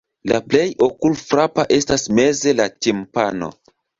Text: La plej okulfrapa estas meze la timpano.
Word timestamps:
La 0.29 0.37
plej 0.53 0.63
okulfrapa 0.85 1.67
estas 1.77 2.07
meze 2.21 2.57
la 2.61 2.67
timpano. 2.87 3.53